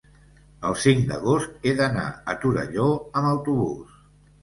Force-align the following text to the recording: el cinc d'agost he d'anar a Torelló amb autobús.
el 0.69 0.77
cinc 0.83 1.03
d'agost 1.11 1.69
he 1.69 1.75
d'anar 1.83 2.09
a 2.35 2.37
Torelló 2.47 2.91
amb 3.01 3.33
autobús. 3.37 3.99